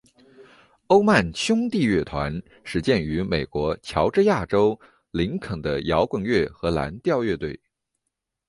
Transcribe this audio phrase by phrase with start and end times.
[0.87, 4.79] 欧曼兄弟乐团始建于美国乔治亚州
[5.11, 7.55] 梅肯的摇滚乐和蓝调乐团。